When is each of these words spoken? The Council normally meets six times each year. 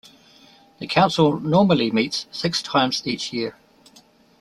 The 0.79 0.87
Council 0.87 1.39
normally 1.39 1.91
meets 1.91 2.25
six 2.31 2.63
times 2.63 3.05
each 3.05 3.31
year. 3.31 3.55